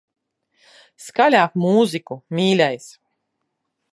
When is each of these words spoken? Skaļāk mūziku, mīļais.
Skaļāk 1.07 1.59
mūziku, 1.65 2.19
mīļais. 2.39 2.91